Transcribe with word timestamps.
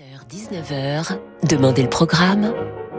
18h-19h, 0.00 1.18
Demandez 1.46 1.82
le 1.82 1.88
programme 1.90 2.54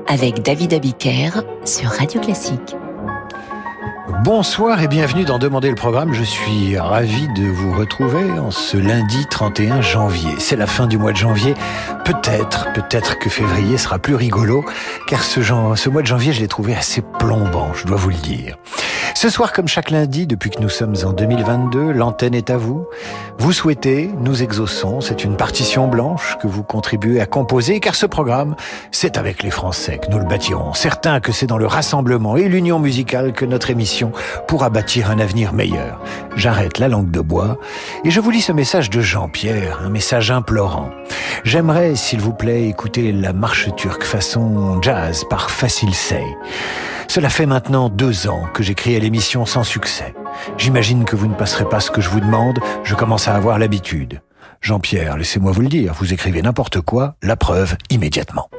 avec 0.07 0.44
David 0.44 0.74
Abiker 0.74 1.42
sur 1.66 1.89
Radio 1.89 2.21
Classique. 2.21 2.75
Bonsoir 4.24 4.84
et 4.84 4.88
bienvenue 4.88 5.24
dans 5.24 5.40
Demander 5.40 5.70
le 5.70 5.76
programme. 5.76 6.14
Je 6.14 6.22
suis 6.22 6.78
ravi 6.78 7.28
de 7.29 7.48
vous 7.48 7.74
retrouver 7.74 8.29
en 8.38 8.52
ce 8.52 8.78
lundi 8.78 9.26
31 9.32 9.82
janvier. 9.82 10.36
C'est 10.38 10.56
la 10.56 10.68
fin 10.68 10.86
du 10.86 11.00
mois 11.00 11.12
de 11.12 11.18
janvier. 11.18 11.56
Peut-être, 12.06 12.72
peut-être 12.74 13.18
que 13.18 13.29
février 13.29 13.79
sera 13.79 13.97
plus 13.97 14.13
rigolo, 14.13 14.63
car 15.08 15.24
ce 15.24 15.90
mois 15.90 16.04
de 16.04 16.08
janvier, 16.08 16.34
je 16.34 16.41
l'ai 16.41 16.48
trouvé 16.48 16.76
assez 16.76 17.02
plombant, 17.02 17.73
je 17.73 17.88
dois 17.88 17.98
vous 17.98 18.09
le 18.09 18.16
dire. 18.16 18.58
Ce 19.22 19.30
soir, 19.30 19.53
comme 19.53 19.67
chaque 19.67 19.91
lundi, 19.91 20.26
depuis 20.26 20.49
que 20.49 20.59
nous 20.59 20.67
sommes 20.67 20.95
en 21.05 21.13
2022, 21.13 21.91
l'antenne 21.91 22.34
est 22.34 22.49
à 22.49 22.58
vous. 22.58 22.88
Vous 23.38 23.53
souhaitez, 23.53 24.09
nous 24.20 24.41
exauçons. 24.41 24.99
C'est 24.99 25.23
une 25.23 25.38
partition 25.38 25.88
blanche 25.88 26.40
que 26.41 26.48
vous 26.48 26.63
contribuez 26.63 27.21
à 27.21 27.27
composer, 27.27 27.80
car 27.80 27.94
ce 27.94 28.07
programme, 28.07 28.55
c'est 28.89 29.20
avec 29.20 29.44
les 29.44 29.52
Français 29.52 29.99
que 29.99 30.09
nous 30.09 30.17
le 30.17 30.25
bâtirons. 30.25 30.73
Certain 30.73 31.20
que 31.20 31.31
c'est 31.31 31.45
dans 31.45 31.59
le 31.59 31.67
rassemblement 31.67 32.35
et 32.35 32.47
l'union 32.47 32.80
musicale 32.80 33.31
que 33.34 33.45
notre 33.45 33.70
émission 33.70 34.11
pourra 34.47 34.71
bâtir 34.71 35.11
un 35.11 35.20
avenir 35.20 35.53
meilleur. 35.53 36.02
J'arrête 36.35 36.80
la 36.80 36.88
langue 36.88 37.11
de 37.11 37.22
bois 37.22 37.59
et 38.03 38.09
je 38.09 38.19
vous 38.22 38.31
lis 38.31 38.41
ce 38.41 38.53
message 38.53 38.89
de 38.89 39.02
Jean-Pierre, 39.02 39.81
un 39.85 39.89
message 39.89 40.31
implorant. 40.31 40.89
J'aimerais, 41.44 41.95
s'il 41.95 42.22
vous 42.22 42.33
plaît, 42.33 42.67
écouter 42.67 43.11
la 43.11 43.33
marche 43.33 43.69
turque 43.75 44.03
façon 44.03 44.81
jazz 44.81 45.25
par 45.30 45.52
Facile 45.52 45.94
Say. 45.94 46.25
Cela 47.13 47.27
fait 47.27 47.45
maintenant 47.45 47.89
deux 47.89 48.30
ans 48.30 48.45
que 48.53 48.63
j'écris 48.63 48.95
à 48.95 48.99
l'émission 49.11 49.45
sans 49.45 49.65
succès. 49.65 50.13
J'imagine 50.57 51.03
que 51.03 51.17
vous 51.17 51.27
ne 51.27 51.33
passerez 51.33 51.67
pas 51.67 51.81
ce 51.81 51.91
que 51.91 51.99
je 51.99 52.07
vous 52.07 52.21
demande, 52.21 52.59
je 52.85 52.95
commence 52.95 53.27
à 53.27 53.35
avoir 53.35 53.59
l'habitude. 53.59 54.21
Jean-Pierre, 54.61 55.17
laissez-moi 55.17 55.52
vous 55.52 55.59
le 55.59 55.67
dire, 55.67 55.93
vous 55.93 56.13
écrivez 56.13 56.41
n'importe 56.41 56.79
quoi, 56.79 57.16
la 57.21 57.35
preuve 57.35 57.75
immédiatement. 57.89 58.49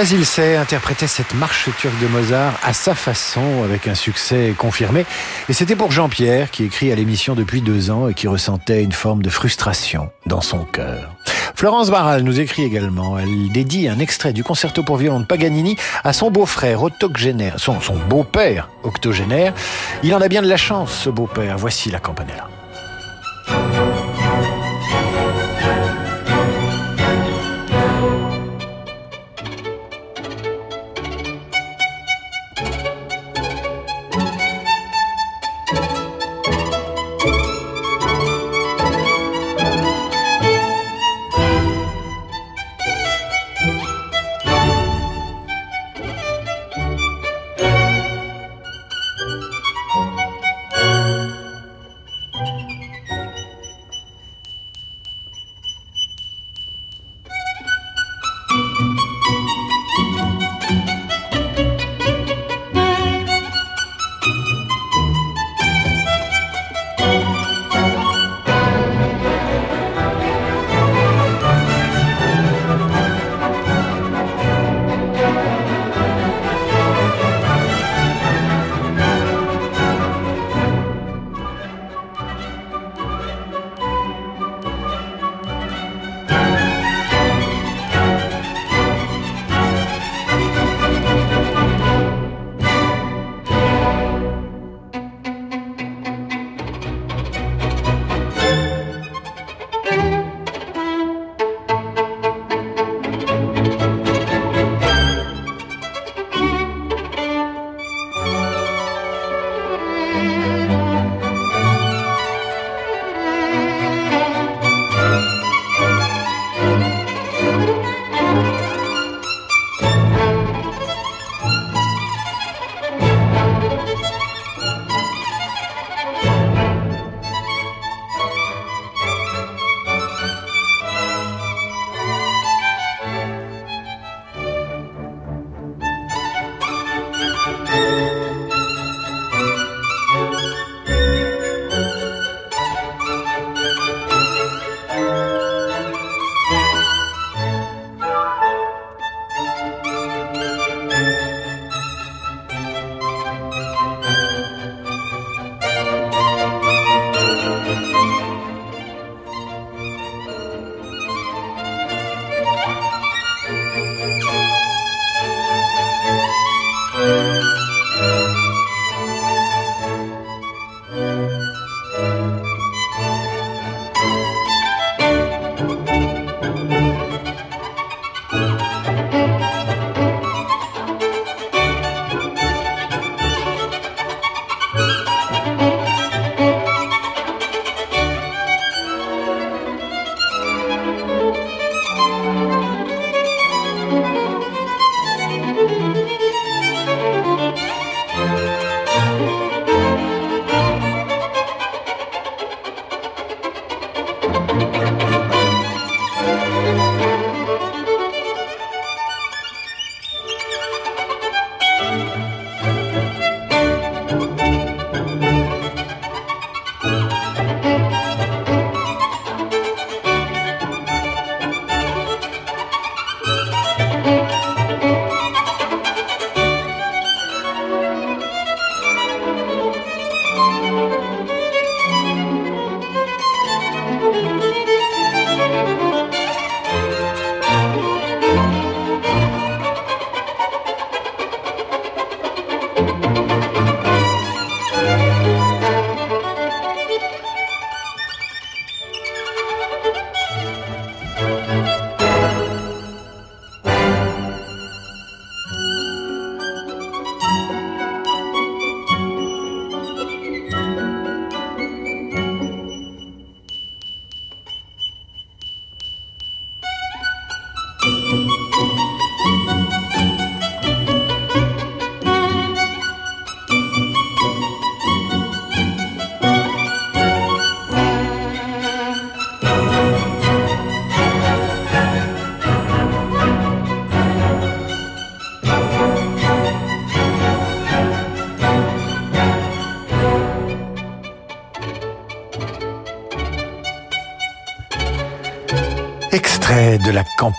Fazil 0.00 0.24
Say 0.24 0.56
interprétait 0.56 1.06
cette 1.06 1.34
marche 1.34 1.68
turque 1.76 2.00
de 2.00 2.06
Mozart 2.06 2.58
à 2.62 2.72
sa 2.72 2.94
façon, 2.94 3.62
avec 3.64 3.86
un 3.86 3.94
succès 3.94 4.54
confirmé. 4.56 5.04
Et 5.50 5.52
c'était 5.52 5.76
pour 5.76 5.92
Jean-Pierre, 5.92 6.50
qui 6.50 6.64
écrit 6.64 6.90
à 6.90 6.94
l'émission 6.94 7.34
depuis 7.34 7.60
deux 7.60 7.90
ans 7.90 8.08
et 8.08 8.14
qui 8.14 8.26
ressentait 8.26 8.82
une 8.82 8.92
forme 8.92 9.20
de 9.20 9.28
frustration 9.28 10.10
dans 10.24 10.40
son 10.40 10.64
cœur. 10.64 11.14
Florence 11.54 11.90
Barral 11.90 12.22
nous 12.22 12.40
écrit 12.40 12.64
également. 12.64 13.18
Elle 13.18 13.52
dédie 13.52 13.88
un 13.88 13.98
extrait 13.98 14.32
du 14.32 14.42
concerto 14.42 14.82
pour 14.82 14.96
violon 14.96 15.20
de 15.20 15.26
Paganini 15.26 15.76
à 16.02 16.14
son 16.14 16.30
beau-frère 16.30 16.82
octogénaire, 16.82 17.60
son, 17.60 17.78
son 17.82 17.96
beau-père 17.96 18.70
octogénaire. 18.84 19.52
Il 20.02 20.14
en 20.14 20.22
a 20.22 20.28
bien 20.28 20.40
de 20.40 20.48
la 20.48 20.56
chance, 20.56 20.92
ce 20.92 21.10
beau-père. 21.10 21.58
Voici 21.58 21.90
la 21.90 22.00
campanella. 22.00 22.48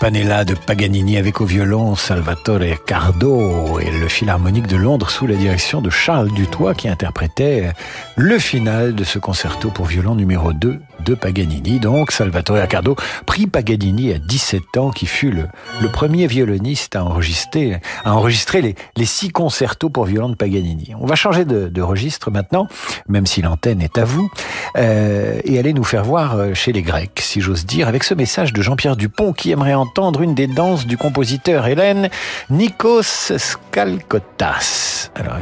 Campanella 0.02 0.44
de 0.44 0.54
Paganini 0.54 1.16
avec 1.16 1.40
au 1.40 1.44
violon 1.44 1.94
Salvatore 1.94 2.84
Cardo 2.84 3.78
et 3.78 3.88
le 3.88 4.08
Philharmonique 4.08 4.66
de 4.66 4.74
Londres 4.74 5.10
sous 5.10 5.28
la 5.28 5.36
direction 5.36 5.80
de 5.80 5.90
Charles 5.90 6.32
Dutoit 6.32 6.74
qui 6.74 6.88
interprétait 6.88 7.70
le 8.16 8.40
final 8.40 8.96
de 8.96 9.04
ce 9.04 9.20
concerto 9.20 9.70
pour 9.70 9.86
violon 9.86 10.16
numéro 10.16 10.52
2 10.52 10.80
de 11.04 11.14
Paganini. 11.14 11.80
Donc 11.80 12.12
Salvatore 12.12 12.56
Accardo, 12.56 12.96
prix 13.26 13.46
Paganini 13.46 14.12
à 14.12 14.18
17 14.18 14.76
ans, 14.78 14.90
qui 14.90 15.06
fut 15.06 15.30
le, 15.30 15.48
premier 15.92 16.26
violoniste 16.26 16.96
à 16.96 17.04
enregistrer, 17.04 17.80
les, 18.04 19.04
six 19.04 19.30
concertos 19.30 19.90
pour 19.90 20.06
violon 20.06 20.30
de 20.30 20.34
Paganini. 20.34 20.94
On 20.98 21.06
va 21.06 21.14
changer 21.14 21.44
de, 21.44 21.68
de 21.68 21.82
registre 21.82 22.30
maintenant, 22.30 22.68
même 23.08 23.26
si 23.26 23.42
l'antenne 23.42 23.82
est 23.82 23.98
à 23.98 24.04
vous, 24.04 24.30
euh, 24.76 25.40
et 25.44 25.58
aller 25.58 25.72
nous 25.72 25.84
faire 25.84 26.04
voir 26.04 26.36
euh, 26.36 26.54
chez 26.54 26.72
les 26.72 26.82
Grecs, 26.82 27.20
si 27.20 27.40
j'ose 27.40 27.66
dire, 27.66 27.88
avec 27.88 28.04
ce 28.04 28.14
message 28.14 28.52
de 28.52 28.62
Jean-Pierre 28.62 28.96
Dupont 28.96 29.32
qui 29.32 29.50
aimerait 29.50 29.74
entendre 29.74 30.22
une 30.22 30.34
des 30.34 30.46
danses 30.46 30.86
du 30.86 30.96
compositeur 30.96 31.66
Hélène, 31.66 32.08
Nikos 32.50 33.02
Skalkotas. 33.36 35.10
Alors, 35.14 35.36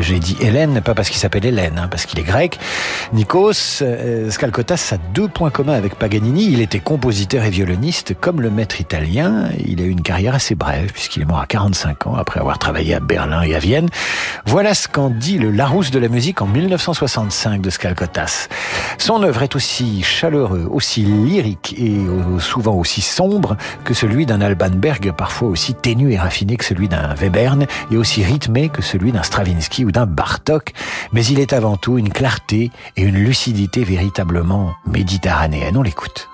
j'ai 0.00 0.18
dit 0.18 0.36
Hélène, 0.40 0.80
pas 0.80 0.94
parce 0.94 1.10
qu'il 1.10 1.18
s'appelle 1.18 1.44
Hélène, 1.44 1.78
hein, 1.78 1.88
parce 1.90 2.06
qu'il 2.06 2.18
est 2.18 2.24
grec. 2.24 2.58
Nikos 3.12 3.82
euh, 3.82 4.30
Skalkotas 4.30 4.76
a 4.92 4.98
deux 5.14 5.28
points 5.28 5.50
communs 5.50 5.72
avec 5.72 5.94
Paganini. 5.94 6.50
Il 6.52 6.60
était 6.60 6.78
compositeur 6.78 7.44
et 7.44 7.50
violoniste 7.50 8.14
comme 8.20 8.42
le 8.42 8.50
maître 8.50 8.78
italien. 8.78 9.48
Il 9.66 9.80
a 9.80 9.84
eu 9.84 9.88
une 9.88 10.02
carrière 10.02 10.34
assez 10.34 10.54
brève 10.54 10.92
puisqu'il 10.92 11.22
est 11.22 11.24
mort 11.24 11.40
à 11.40 11.46
45 11.46 12.08
ans 12.08 12.14
après 12.14 12.40
avoir 12.40 12.58
travaillé 12.58 12.94
à 12.94 13.00
Berlin 13.00 13.42
et 13.42 13.54
à 13.54 13.58
Vienne. 13.58 13.88
Voilà 14.44 14.74
ce 14.74 14.88
qu'en 14.88 15.08
dit 15.08 15.38
le 15.38 15.50
Larousse 15.50 15.90
de 15.90 15.98
la 15.98 16.08
musique 16.08 16.42
en 16.42 16.46
1965 16.46 17.62
de 17.62 17.70
Skalkotas. 17.70 18.48
Son 18.98 19.22
œuvre 19.22 19.42
est 19.42 19.56
aussi 19.56 20.02
chaleureux, 20.02 20.68
aussi 20.70 21.02
lyrique 21.02 21.74
et 21.78 21.96
souvent 22.38 22.74
aussi 22.74 23.00
sombre 23.00 23.56
que 23.84 23.94
celui 23.94 24.26
d'un 24.26 24.42
Alban 24.42 24.70
Berg, 24.70 25.12
parfois 25.16 25.48
aussi 25.48 25.72
ténu 25.72 26.12
et 26.12 26.18
raffiné 26.18 26.56
que 26.56 26.64
celui 26.66 26.88
d'un 26.88 27.14
Webern 27.14 27.66
et 27.90 27.96
aussi 27.96 28.22
rythmé 28.24 28.68
que 28.68 28.82
celui 28.82 29.10
d'un 29.10 29.22
Stravinsky 29.22 29.86
ou 29.86 29.90
d'un 29.90 30.06
Bartok. 30.06 30.72
Mais 31.14 31.24
il 31.24 31.40
est 31.40 31.54
avant 31.54 31.78
tout 31.78 31.96
une 31.96 32.10
clarté 32.10 32.70
et 32.98 33.02
une 33.02 33.16
lucidité 33.16 33.84
véritablement 33.84 34.74
méditerranéenne. 34.86 35.76
On 35.76 35.82
l'écoute. 35.82 36.28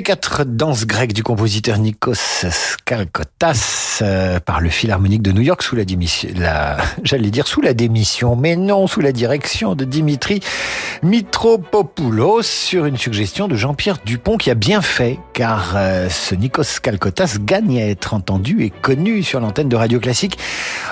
Une 0.00 0.04
des 0.04 0.19
quatre 0.30 0.44
danses 0.44 0.86
grecques 0.86 1.12
du 1.12 1.24
compositeur 1.24 1.78
Nikos 1.78 2.14
Skalkotas 2.14 3.98
euh, 4.00 4.38
par 4.38 4.60
le 4.60 4.70
Philharmonique 4.70 5.22
de 5.22 5.32
New 5.32 5.40
York 5.40 5.60
sous 5.62 5.74
la 5.74 5.84
démission, 5.84 6.28
la, 6.36 6.76
j'allais 7.02 7.30
dire 7.30 7.48
sous 7.48 7.60
la 7.60 7.74
démission, 7.74 8.36
mais 8.36 8.54
non, 8.54 8.86
sous 8.86 9.00
la 9.00 9.10
direction 9.10 9.74
de 9.74 9.84
Dimitri 9.84 10.40
Mitropopoulos 11.02 12.42
sur 12.42 12.84
une 12.84 12.96
suggestion 12.96 13.48
de 13.48 13.56
Jean-Pierre 13.56 13.98
Dupont 14.04 14.36
qui 14.36 14.50
a 14.50 14.54
bien 14.54 14.82
fait 14.82 15.18
car 15.32 15.72
euh, 15.74 16.08
ce 16.08 16.34
Nikos 16.36 16.62
Skalkotas 16.64 17.38
gagne 17.40 17.80
à 17.80 17.86
être 17.88 18.14
entendu 18.14 18.62
et 18.62 18.70
connu 18.70 19.24
sur 19.24 19.40
l'antenne 19.40 19.68
de 19.68 19.76
Radio 19.76 19.98
Classique. 19.98 20.38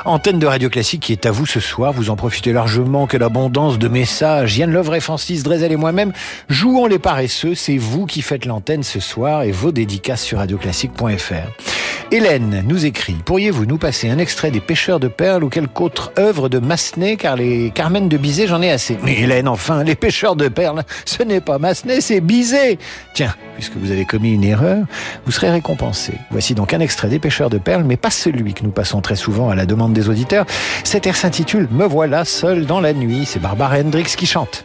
Antenne 0.05 0.39
de 0.39 0.47
Radio 0.47 0.69
Classique 0.69 1.03
qui 1.03 1.13
est 1.13 1.27
à 1.27 1.31
vous 1.31 1.47
ce 1.47 1.61
soir. 1.61 1.93
Vous 1.93 2.11
en 2.11 2.17
profitez 2.17 2.53
largement 2.53 3.07
que 3.07 3.17
l'abondance 3.17 3.79
de 3.79 3.89
messages. 3.89 4.59
Yann 4.59 4.73
Lovray, 4.73 5.01
Francis 5.01 5.45
Drezel 5.45 5.71
et 5.71 5.77
moi-même 5.77 6.13
jouons 6.49 6.87
les 6.87 6.99
paresseux. 6.99 7.55
C'est 7.55 7.79
vous 7.79 8.07
qui 8.07 8.23
faites 8.23 8.45
l'antenne 8.45 8.83
ce 8.83 9.01
soir 9.01 9.28
et 9.45 9.53
vos 9.53 9.73
dédicaces 9.73 10.23
sur 10.23 10.39
radioclassique.fr. 10.39 11.79
Hélène 12.11 12.65
nous 12.67 12.87
écrit 12.87 13.17
Pourriez-vous 13.25 13.67
nous 13.67 13.77
passer 13.77 14.09
un 14.09 14.19
extrait 14.19 14.51
des 14.51 14.61
Pêcheurs 14.61 14.99
de 14.99 15.09
perles 15.09 15.45
ou 15.45 15.51
quelque 15.51 15.79
autre 15.83 16.11
œuvre 16.19 16.49
de 16.49 16.59
Massenet 16.59 17.17
car 17.17 17.37
les 17.37 17.71
Carmen 17.71 18.09
de 18.09 18.17
Bizet 18.17 18.47
j'en 18.47 18.63
ai 18.63 18.71
assez. 18.71 18.97
Mais 19.03 19.19
Hélène, 19.19 19.47
enfin, 19.47 19.85
les 19.85 19.95
Pêcheurs 19.95 20.35
de 20.35 20.49
perles, 20.49 20.85
ce 21.05 21.23
n'est 21.23 21.43
pas 21.43 21.59
Massenet, 21.59 22.01
c'est 22.01 22.23
Bizet. 22.23 22.79
Tiens, 23.13 23.35
puisque 23.57 23.77
vous 23.77 23.91
avez 23.91 24.07
commis 24.07 24.33
une 24.33 24.45
erreur, 24.45 24.85
vous 25.27 25.33
serez 25.33 25.51
récompensé. 25.51 26.15
Voici 26.31 26.55
donc 26.55 26.73
un 26.73 26.81
extrait 26.81 27.09
des 27.09 27.19
Pêcheurs 27.19 27.51
de 27.51 27.59
perles, 27.59 27.85
mais 27.85 27.99
pas 27.99 28.11
celui 28.11 28.55
que 28.55 28.65
nous 28.65 28.71
passons 28.71 29.03
très 29.03 29.17
souvent 29.17 29.51
à 29.51 29.55
la 29.55 29.67
demande 29.67 29.93
des 29.93 30.09
auditeurs. 30.09 30.47
Cet 30.85 31.07
air 31.07 31.17
s'intitule 31.17 31.69
Me 31.71 31.85
voilà 31.85 32.25
seul 32.25 32.65
dans 32.65 32.81
la 32.81 32.95
nuit. 32.95 33.27
C'est 33.27 33.41
Barbara 33.41 33.79
Hendricks 33.81 34.17
qui 34.17 34.27
chante. 34.27 34.65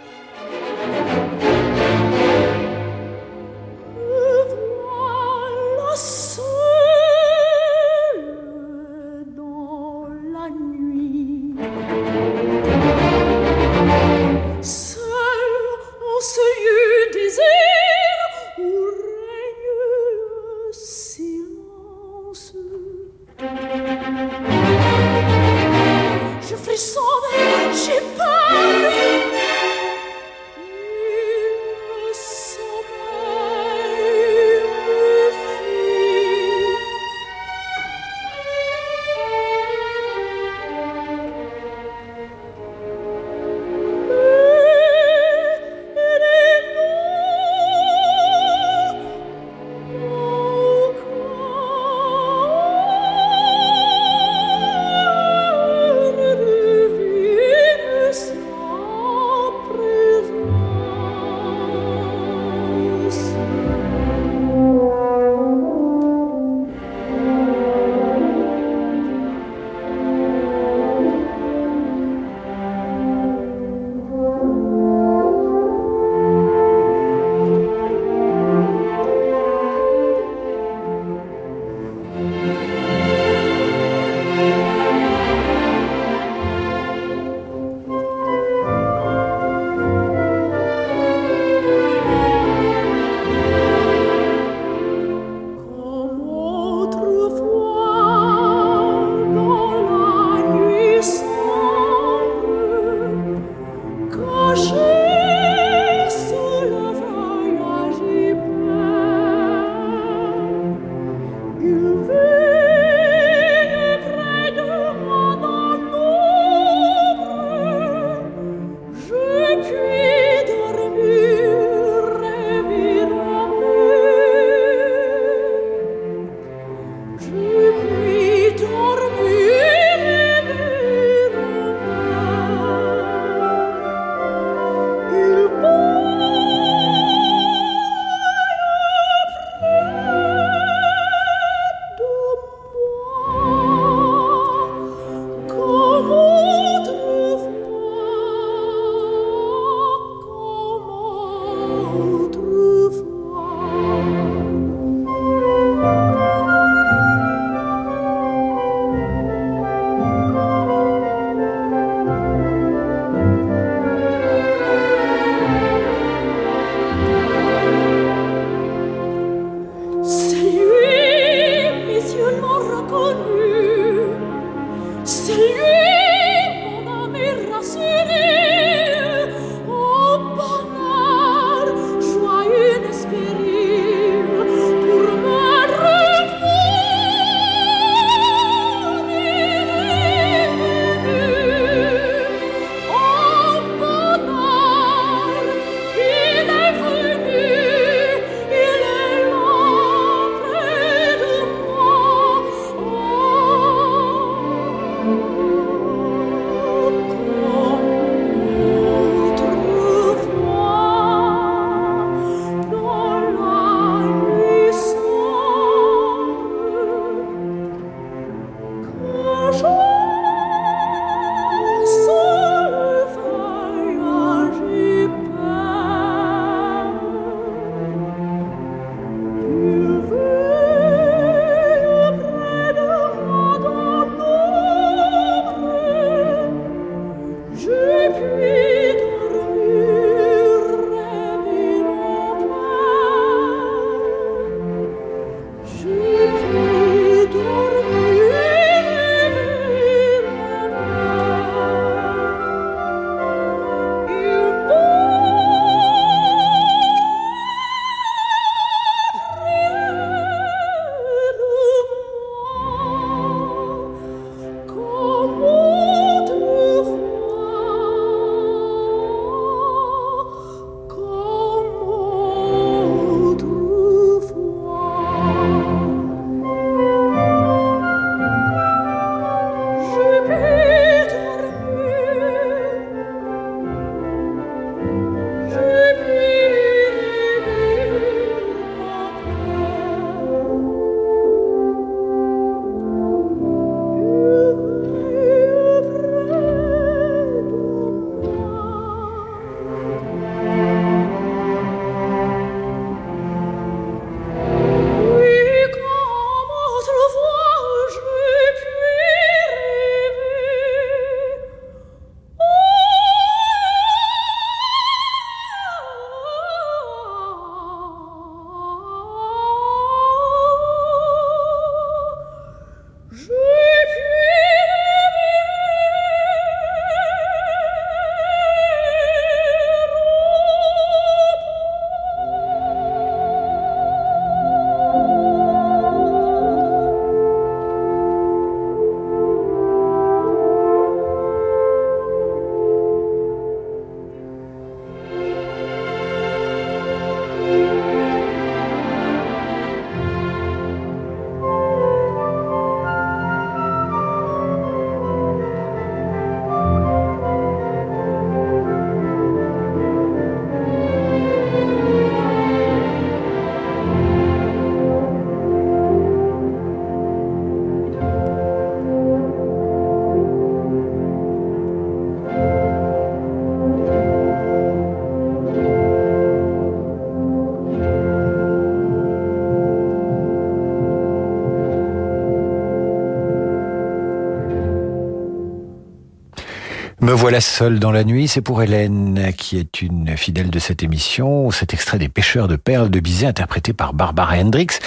Me 387.13 387.15
voilà 387.15 387.41
seul 387.41 387.77
dans 387.77 387.91
la 387.91 388.03
nuit, 388.03 388.27
c'est 388.27 388.41
pour 388.41 388.63
Hélène, 388.63 389.33
qui 389.37 389.59
est 389.59 389.83
une 389.83 390.17
fidèle 390.17 390.49
de 390.49 390.57
cette 390.57 390.81
émission, 390.81 391.51
cet 391.51 391.71
extrait 391.71 391.99
des 391.99 392.09
pêcheurs 392.09 392.47
de 392.47 392.55
perles 392.55 392.89
de 392.89 392.99
Bizet 392.99 393.27
interprété 393.27 393.71
par 393.71 393.93
Barbara 393.93 394.35
Hendricks 394.37 394.79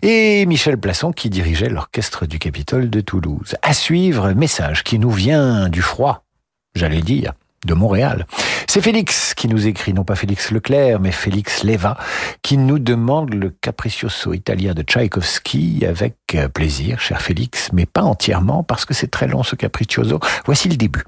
et 0.00 0.46
Michel 0.46 0.78
Plasson 0.78 1.10
qui 1.10 1.28
dirigeait 1.28 1.68
l'orchestre 1.68 2.24
du 2.24 2.38
Capitole 2.38 2.88
de 2.88 3.00
Toulouse. 3.00 3.56
À 3.62 3.74
suivre, 3.74 4.30
message 4.32 4.84
qui 4.84 5.00
nous 5.00 5.10
vient 5.10 5.68
du 5.68 5.82
froid, 5.82 6.22
j'allais 6.76 7.00
dire, 7.00 7.32
de 7.66 7.74
Montréal. 7.74 8.26
C'est 8.68 8.80
Félix 8.80 9.34
qui 9.34 9.48
nous 9.48 9.66
écrit, 9.66 9.92
non 9.92 10.04
pas 10.04 10.14
Félix 10.14 10.52
Leclerc, 10.52 11.00
mais 11.00 11.10
Félix 11.10 11.64
Leva, 11.64 11.98
qui 12.42 12.58
nous 12.58 12.78
demande 12.78 13.34
le 13.34 13.50
capriccioso 13.50 14.34
italien 14.34 14.72
de 14.72 14.82
Tchaïkovski 14.82 15.84
avec 15.84 16.14
plaisir, 16.54 17.00
cher 17.00 17.20
Félix, 17.20 17.70
mais 17.72 17.86
pas 17.86 18.02
entièrement 18.02 18.62
parce 18.62 18.84
que 18.84 18.94
c'est 18.94 19.10
très 19.10 19.26
long 19.26 19.42
ce 19.42 19.56
capriccioso. 19.56 20.20
Voici 20.44 20.68
le 20.68 20.76
début. 20.76 21.02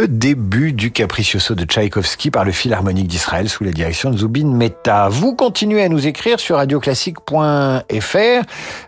Le 0.00 0.06
début 0.06 0.72
du 0.72 0.92
Capriccioso 0.92 1.56
de 1.56 1.64
Tchaïkovski 1.64 2.30
par 2.30 2.44
le 2.44 2.52
Philharmonique 2.52 3.08
d'Israël 3.08 3.48
sous 3.48 3.64
la 3.64 3.72
direction 3.72 4.10
de 4.10 4.18
Zubin 4.18 4.46
Mehta. 4.46 5.08
Vous 5.08 5.34
continuez 5.34 5.82
à 5.82 5.88
nous 5.88 6.06
écrire 6.06 6.38
sur 6.38 6.54
radioclassique.fr. 6.54 7.34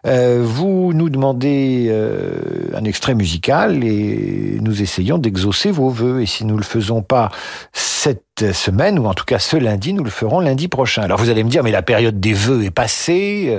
Euh, 0.07 0.41
vous 0.45 0.93
nous 0.93 1.11
demandez 1.11 1.89
euh, 1.91 2.71
un 2.77 2.85
extrait 2.85 3.17
musical 3.17 3.83
et 3.83 4.59
nous 4.61 4.83
essayons 4.83 5.19
d'exaucer 5.19 5.73
vos 5.73 5.89
voeux. 5.89 6.23
Et 6.23 6.27
si 6.27 6.45
nous 6.45 6.57
le 6.57 6.63
faisons 6.63 7.03
pas 7.03 7.33
cette 7.73 8.53
semaine, 8.53 8.97
ou 9.01 9.07
en 9.07 9.15
tout 9.15 9.25
cas 9.25 9.41
ce 9.41 9.57
lundi, 9.57 9.93
nous 9.93 10.05
le 10.05 10.11
ferons 10.11 10.39
lundi 10.39 10.69
prochain. 10.69 11.03
Alors 11.03 11.19
vous 11.19 11.29
allez 11.29 11.43
me 11.43 11.51
dire, 11.51 11.65
mais 11.65 11.73
la 11.73 11.83
période 11.83 12.21
des 12.21 12.35
vœux 12.35 12.63
est 12.63 12.71
passée. 12.71 13.59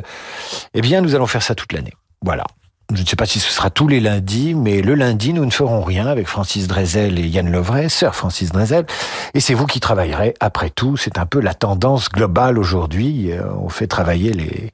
Eh 0.73 0.81
bien, 0.81 1.01
nous 1.01 1.15
allons 1.15 1.27
faire 1.27 1.43
ça 1.43 1.53
toute 1.53 1.73
l'année. 1.73 1.93
Voilà. 2.23 2.45
Je 2.93 3.01
ne 3.01 3.07
sais 3.07 3.15
pas 3.15 3.25
si 3.25 3.39
ce 3.39 3.51
sera 3.51 3.69
tous 3.69 3.87
les 3.87 4.01
lundis, 4.01 4.53
mais 4.53 4.81
le 4.81 4.95
lundi, 4.95 5.33
nous 5.33 5.45
ne 5.45 5.51
ferons 5.51 5.81
rien 5.81 6.07
avec 6.07 6.27
Francis 6.27 6.67
Drezel 6.67 7.19
et 7.19 7.27
Yann 7.27 7.49
Levray, 7.49 7.89
sœur 7.89 8.15
Francis 8.15 8.51
Drezel. 8.51 8.85
Et 9.33 9.39
c'est 9.39 9.53
vous 9.53 9.65
qui 9.65 9.79
travaillerez. 9.79 10.33
Après 10.41 10.69
tout, 10.69 10.97
c'est 10.97 11.17
un 11.17 11.25
peu 11.25 11.39
la 11.39 11.53
tendance 11.53 12.09
globale 12.09 12.57
aujourd'hui. 12.57 13.31
Euh, 13.31 13.43
on 13.59 13.69
fait 13.69 13.87
travailler 13.87 14.33
les, 14.33 14.71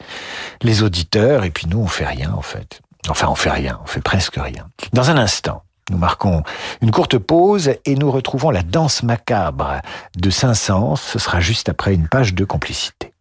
les 0.63 0.83
auditeurs 0.83 1.43
et 1.43 1.51
puis 1.51 1.67
nous, 1.67 1.79
on 1.79 1.87
fait 1.87 2.07
rien, 2.07 2.33
en 2.33 2.41
fait. 2.41 2.81
Enfin, 3.07 3.27
on 3.29 3.35
fait 3.35 3.51
rien, 3.51 3.79
on 3.83 3.87
fait 3.87 4.01
presque 4.01 4.35
rien. 4.35 4.67
Dans 4.93 5.11
un 5.11 5.17
instant, 5.17 5.63
nous 5.91 5.97
marquons 5.97 6.41
une 6.81 6.91
courte 6.91 7.19
pause 7.19 7.71
et 7.85 7.95
nous 7.95 8.09
retrouvons 8.09 8.49
la 8.49 8.63
danse 8.63 9.03
macabre 9.03 9.81
de 10.17 10.29
Saint-Saëns. 10.31 10.95
Ce 10.95 11.19
sera 11.19 11.39
juste 11.39 11.69
après 11.69 11.93
une 11.93 12.07
page 12.07 12.33
de 12.33 12.45
complicité. 12.45 13.13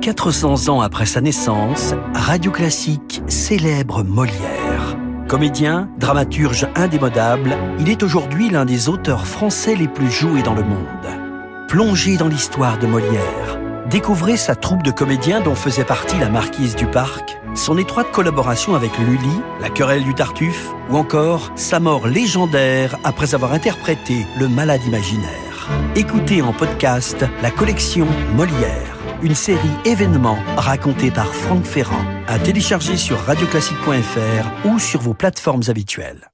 400 0.00 0.68
ans 0.68 0.80
après 0.80 1.06
sa 1.06 1.20
naissance, 1.20 1.94
Radio 2.14 2.52
Classique 2.52 3.22
célèbre 3.26 4.04
Molière. 4.04 4.96
Comédien, 5.26 5.90
dramaturge 5.98 6.68
indémodable, 6.74 7.56
il 7.80 7.90
est 7.90 8.02
aujourd'hui 8.02 8.48
l'un 8.48 8.64
des 8.64 8.88
auteurs 8.88 9.26
français 9.26 9.74
les 9.74 9.88
plus 9.88 10.10
joués 10.10 10.42
dans 10.42 10.54
le 10.54 10.62
monde. 10.62 11.66
Plongez 11.68 12.16
dans 12.16 12.28
l'histoire 12.28 12.78
de 12.78 12.86
Molière. 12.86 13.58
Découvrez 13.90 14.36
sa 14.36 14.54
troupe 14.54 14.82
de 14.82 14.90
comédiens 14.90 15.40
dont 15.40 15.54
faisait 15.54 15.84
partie 15.84 16.18
la 16.18 16.28
marquise 16.28 16.76
du 16.76 16.86
Parc, 16.86 17.38
son 17.54 17.76
étroite 17.76 18.12
collaboration 18.12 18.74
avec 18.74 18.96
Lully, 18.98 19.40
la 19.60 19.68
querelle 19.68 20.04
du 20.04 20.14
Tartuffe, 20.14 20.72
ou 20.90 20.96
encore 20.96 21.50
sa 21.56 21.80
mort 21.80 22.06
légendaire 22.06 22.96
après 23.04 23.34
avoir 23.34 23.52
interprété 23.52 24.26
le 24.38 24.48
malade 24.48 24.84
imaginaire. 24.86 25.68
Écoutez 25.96 26.40
en 26.40 26.52
podcast 26.52 27.24
la 27.42 27.50
collection 27.50 28.06
Molière 28.36 28.97
une 29.22 29.34
série 29.34 29.58
événement 29.84 30.38
racontée 30.56 31.10
par 31.10 31.32
Franck 31.34 31.64
Ferrand, 31.64 32.04
à 32.26 32.38
télécharger 32.38 32.96
sur 32.96 33.18
radioclassique.fr 33.18 34.66
ou 34.66 34.78
sur 34.78 35.00
vos 35.00 35.14
plateformes 35.14 35.62
habituelles. 35.68 36.30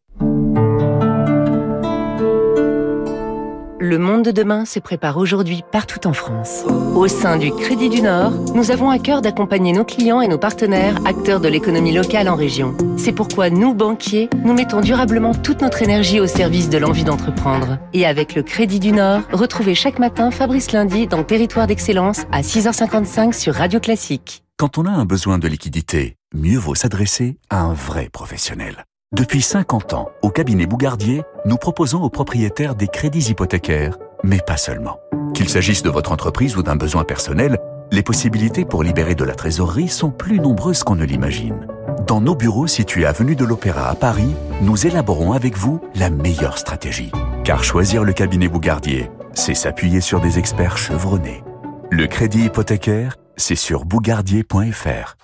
Le 3.85 3.99
monde 3.99 4.25
de 4.25 4.31
demain 4.31 4.65
se 4.65 4.79
prépare 4.79 5.19
aujourd'hui 5.19 5.63
partout 5.71 6.07
en 6.07 6.15
France. 6.15 6.65
Au 6.97 7.07
sein 7.07 7.37
du 7.37 7.51
Crédit 7.51 7.91
du 7.91 8.01
Nord, 8.01 8.33
nous 8.55 8.71
avons 8.71 8.89
à 8.89 8.99
cœur 8.99 9.21
d'accompagner 9.21 9.75
nos 9.75 9.85
clients 9.85 10.23
et 10.23 10.27
nos 10.27 10.39
partenaires, 10.39 10.99
acteurs 11.05 11.39
de 11.39 11.49
l'économie 11.49 11.93
locale 11.93 12.31
en 12.31 12.35
région. 12.35 12.75
C'est 12.97 13.13
pourquoi 13.13 13.51
nous, 13.51 13.75
banquiers, 13.75 14.31
nous 14.43 14.55
mettons 14.55 14.81
durablement 14.81 15.35
toute 15.35 15.61
notre 15.61 15.83
énergie 15.83 16.19
au 16.19 16.27
service 16.27 16.71
de 16.71 16.79
l'envie 16.79 17.05
d'entreprendre. 17.05 17.79
Et 17.93 18.07
avec 18.07 18.35
le 18.35 18.43
Crédit 18.43 18.81
du 18.81 18.93
Nord, 18.93 19.21
retrouvez 19.33 19.75
chaque 19.75 19.99
matin 19.99 20.31
Fabrice 20.31 20.73
Lundi 20.73 21.07
dans 21.07 21.23
Territoire 21.23 21.67
d'Excellence 21.67 22.23
à 22.33 22.41
6h55 22.41 23.35
sur 23.35 23.53
Radio 23.53 23.81
Classique. 23.81 24.45
Quand 24.57 24.79
on 24.79 24.87
a 24.87 24.93
un 24.93 25.05
besoin 25.05 25.39
de 25.39 25.47
liquidité, 25.47 26.17
mieux 26.35 26.59
vaut 26.59 26.75
s'adresser 26.75 27.37
à 27.51 27.61
un 27.61 27.75
vrai 27.75 28.09
professionnel. 28.11 28.87
Depuis 29.15 29.43
50 29.43 29.95
ans, 29.95 30.09
au 30.23 30.31
cabinet 30.31 30.67
Bougardier, 30.67 31.23
nous 31.45 31.57
proposons 31.57 32.03
aux 32.03 32.11
propriétaires 32.11 32.75
des 32.75 32.89
crédits 32.89 33.31
hypothécaires, 33.31 33.97
mais 34.25 34.41
pas 34.45 34.57
seulement. 34.57 34.99
Qu'il 35.35 35.49
s'agisse 35.49 35.85
de 35.85 35.89
votre 35.89 36.11
entreprise 36.11 36.57
ou 36.57 36.65
d'un 36.65 36.75
besoin 36.75 37.05
personnel, 37.05 37.59
les 37.93 38.03
possibilités 38.03 38.65
pour 38.65 38.83
libérer 38.83 39.15
de 39.15 39.23
la 39.23 39.37
trésorerie 39.37 39.87
sont 39.87 40.11
plus 40.11 40.41
nombreuses 40.41 40.83
qu'on 40.83 40.97
ne 40.97 41.05
l'imagine. 41.05 41.69
Dans 42.09 42.21
nos 42.21 42.35
bureaux 42.35 42.67
situés 42.67 43.07
avenue 43.07 43.37
de 43.37 43.45
l'Opéra 43.45 43.89
à 43.89 43.95
Paris, 43.95 44.35
nous 44.63 44.85
élaborons 44.85 45.31
avec 45.31 45.57
vous 45.57 45.81
la 45.95 46.11
meilleure 46.11 46.59
stratégie. 46.59 47.13
Car 47.45 47.63
choisir 47.63 48.03
le 48.03 48.15
cabinet 48.15 48.49
Bougardier, 48.49 49.13
c'est 49.33 49.55
s'appuyer 49.55 50.01
sur 50.01 50.21
des 50.21 50.41
experts 50.41 50.77
chevronnés. 50.77 51.45
Le 51.89 52.09
crédit 52.09 52.47
hypothécaire, 52.47 53.17
c'est 53.37 53.55
sur 53.55 53.85
bougardier.fr. 53.85 55.17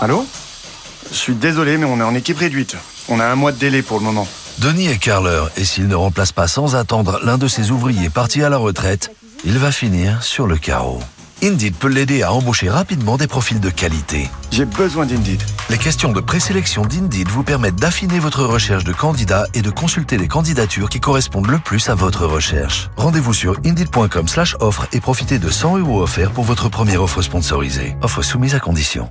Allô? 0.00 0.24
Je 1.10 1.16
suis 1.16 1.34
désolé, 1.34 1.76
mais 1.76 1.84
on 1.84 1.98
est 1.98 2.02
en 2.02 2.14
équipe 2.14 2.38
réduite. 2.38 2.74
On 3.08 3.20
a 3.20 3.26
un 3.26 3.34
mois 3.34 3.52
de 3.52 3.58
délai 3.58 3.82
pour 3.82 3.98
le 3.98 4.04
moment. 4.04 4.26
Denis 4.58 4.86
est 4.86 4.98
carleur 4.98 5.50
et 5.56 5.64
s'il 5.64 5.88
ne 5.88 5.94
remplace 5.94 6.32
pas 6.32 6.48
sans 6.48 6.76
attendre 6.76 7.20
l'un 7.24 7.38
de 7.38 7.48
ses 7.48 7.70
ouvriers 7.70 8.10
partis 8.10 8.42
à 8.42 8.48
la 8.48 8.58
retraite, 8.58 9.10
il 9.44 9.58
va 9.58 9.72
finir 9.72 10.22
sur 10.22 10.46
le 10.46 10.56
carreau. 10.56 11.00
Indeed 11.42 11.74
peut 11.74 11.88
l'aider 11.88 12.22
à 12.22 12.32
embaucher 12.32 12.70
rapidement 12.70 13.16
des 13.16 13.26
profils 13.26 13.58
de 13.58 13.68
qualité. 13.68 14.30
J'ai 14.52 14.64
besoin 14.64 15.06
d'Indeed. 15.06 15.42
Les 15.70 15.78
questions 15.78 16.12
de 16.12 16.20
présélection 16.20 16.82
d'Indeed 16.86 17.28
vous 17.28 17.42
permettent 17.42 17.80
d'affiner 17.80 18.20
votre 18.20 18.44
recherche 18.44 18.84
de 18.84 18.92
candidats 18.92 19.46
et 19.52 19.62
de 19.62 19.70
consulter 19.70 20.18
les 20.18 20.28
candidatures 20.28 20.88
qui 20.88 21.00
correspondent 21.00 21.50
le 21.50 21.58
plus 21.58 21.88
à 21.88 21.96
votre 21.96 22.26
recherche. 22.26 22.90
Rendez-vous 22.96 23.34
sur 23.34 23.56
indeed.com 23.64 24.28
slash 24.28 24.56
offre 24.60 24.86
et 24.92 25.00
profitez 25.00 25.40
de 25.40 25.50
100 25.50 25.78
euros 25.78 26.02
offerts 26.02 26.30
pour 26.30 26.44
votre 26.44 26.68
première 26.68 27.02
offre 27.02 27.22
sponsorisée. 27.22 27.96
Offre 28.02 28.22
soumise 28.22 28.54
à 28.54 28.60
condition. 28.60 29.10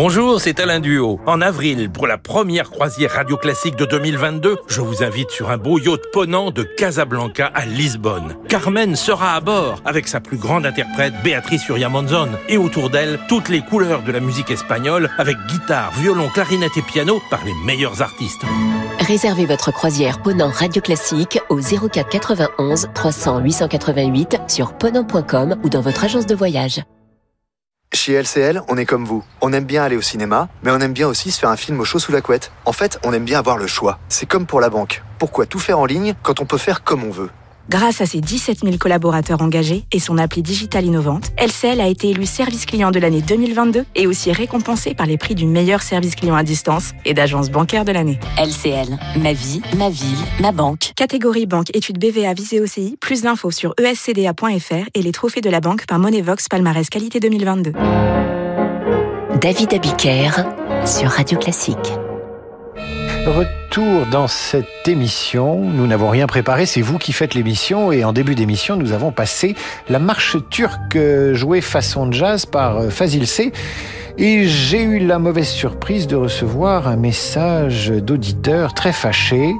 Bonjour, 0.00 0.40
c'est 0.40 0.60
Alain 0.60 0.78
Duo. 0.78 1.18
En 1.26 1.40
avril, 1.40 1.90
pour 1.90 2.06
la 2.06 2.18
première 2.18 2.70
croisière 2.70 3.14
radio 3.14 3.36
classique 3.36 3.74
de 3.74 3.84
2022, 3.84 4.54
je 4.68 4.80
vous 4.80 5.02
invite 5.02 5.32
sur 5.32 5.50
un 5.50 5.56
beau 5.56 5.76
yacht 5.80 6.00
ponant 6.12 6.52
de 6.52 6.62
Casablanca 6.62 7.50
à 7.52 7.66
Lisbonne. 7.66 8.36
Carmen 8.48 8.94
sera 8.94 9.34
à 9.34 9.40
bord 9.40 9.82
avec 9.84 10.06
sa 10.06 10.20
plus 10.20 10.36
grande 10.36 10.66
interprète 10.66 11.14
Béatrice 11.24 11.68
Uria 11.68 11.88
Monzon 11.88 12.28
et 12.48 12.58
autour 12.58 12.90
d'elle 12.90 13.18
toutes 13.28 13.48
les 13.48 13.60
couleurs 13.60 14.02
de 14.02 14.12
la 14.12 14.20
musique 14.20 14.52
espagnole 14.52 15.10
avec 15.18 15.36
guitare, 15.48 15.90
violon, 15.98 16.28
clarinette 16.28 16.76
et 16.76 16.82
piano 16.82 17.20
par 17.28 17.44
les 17.44 17.54
meilleurs 17.66 18.00
artistes. 18.00 18.42
Réservez 19.00 19.46
votre 19.46 19.72
croisière 19.72 20.22
Ponant 20.22 20.52
Radio 20.52 20.80
Classique 20.80 21.40
au 21.48 21.56
04 21.56 22.08
91 22.08 22.90
300 22.94 23.40
888 23.40 24.42
sur 24.46 24.74
ponant.com 24.74 25.56
ou 25.64 25.68
dans 25.68 25.80
votre 25.80 26.04
agence 26.04 26.26
de 26.26 26.36
voyage. 26.36 26.84
Chez 27.94 28.12
LCL, 28.12 28.62
on 28.68 28.76
est 28.76 28.84
comme 28.84 29.06
vous. 29.06 29.24
On 29.40 29.52
aime 29.52 29.64
bien 29.64 29.82
aller 29.82 29.96
au 29.96 30.02
cinéma, 30.02 30.48
mais 30.62 30.70
on 30.70 30.78
aime 30.78 30.92
bien 30.92 31.08
aussi 31.08 31.30
se 31.30 31.38
faire 31.40 31.48
un 31.48 31.56
film 31.56 31.80
au 31.80 31.84
chaud 31.84 31.98
sous 31.98 32.12
la 32.12 32.20
couette. 32.20 32.52
En 32.66 32.72
fait, 32.72 32.98
on 33.02 33.14
aime 33.14 33.24
bien 33.24 33.38
avoir 33.38 33.56
le 33.56 33.66
choix. 33.66 33.98
C'est 34.08 34.26
comme 34.26 34.46
pour 34.46 34.60
la 34.60 34.68
banque. 34.68 35.02
Pourquoi 35.18 35.46
tout 35.46 35.58
faire 35.58 35.78
en 35.78 35.86
ligne 35.86 36.14
quand 36.22 36.40
on 36.40 36.44
peut 36.44 36.58
faire 36.58 36.84
comme 36.84 37.02
on 37.02 37.10
veut? 37.10 37.30
Grâce 37.68 38.00
à 38.00 38.06
ses 38.06 38.22
17 38.22 38.60
000 38.64 38.78
collaborateurs 38.78 39.42
engagés 39.42 39.84
et 39.92 39.98
son 39.98 40.16
appli 40.16 40.40
digitale 40.40 40.86
innovante, 40.86 41.32
LCL 41.38 41.82
a 41.82 41.86
été 41.86 42.08
élu 42.08 42.24
service 42.24 42.64
client 42.64 42.90
de 42.90 42.98
l'année 42.98 43.20
2022 43.20 43.84
et 43.94 44.06
aussi 44.06 44.32
récompensé 44.32 44.94
par 44.94 45.04
les 45.04 45.18
prix 45.18 45.34
du 45.34 45.46
meilleur 45.46 45.82
service 45.82 46.16
client 46.16 46.34
à 46.34 46.42
distance 46.42 46.92
et 47.04 47.12
d'agence 47.12 47.50
bancaire 47.50 47.84
de 47.84 47.92
l'année. 47.92 48.18
LCL, 48.38 48.98
ma 49.20 49.34
vie, 49.34 49.60
ma 49.76 49.90
ville, 49.90 50.24
ma 50.40 50.50
banque. 50.50 50.92
Catégorie 50.96 51.44
banque 51.44 51.74
études 51.76 51.98
BVA 51.98 52.32
visée 52.32 52.60
OCI, 52.60 52.96
plus 53.00 53.22
d'infos 53.22 53.50
sur 53.50 53.74
escda.fr 53.78 54.88
et 54.94 55.02
les 55.02 55.12
trophées 55.12 55.42
de 55.42 55.50
la 55.50 55.60
banque 55.60 55.84
par 55.86 55.98
Monevox 55.98 56.48
Palmarès 56.48 56.88
Qualité 56.88 57.20
2022. 57.20 57.72
David 59.42 59.74
Abiker 59.74 60.30
sur 60.86 61.10
Radio 61.10 61.38
Classique. 61.38 61.76
Retour 63.68 64.06
dans 64.06 64.28
cette 64.28 64.88
émission. 64.88 65.60
Nous 65.60 65.86
n'avons 65.86 66.08
rien 66.08 66.26
préparé, 66.26 66.64
c'est 66.64 66.80
vous 66.80 66.96
qui 66.96 67.12
faites 67.12 67.34
l'émission. 67.34 67.92
Et 67.92 68.02
en 68.02 68.14
début 68.14 68.34
d'émission, 68.34 68.76
nous 68.76 68.92
avons 68.92 69.12
passé 69.12 69.56
la 69.90 69.98
marche 69.98 70.38
turque 70.48 70.98
jouée 71.34 71.60
façon 71.60 72.10
jazz 72.10 72.46
par 72.46 72.84
Fazil 72.84 73.26
C. 73.26 73.52
Et 74.16 74.48
j'ai 74.48 74.82
eu 74.82 74.98
la 75.00 75.18
mauvaise 75.18 75.48
surprise 75.48 76.06
de 76.06 76.16
recevoir 76.16 76.88
un 76.88 76.96
message 76.96 77.90
d'auditeur 77.90 78.72
très 78.72 78.92
fâché 78.92 79.54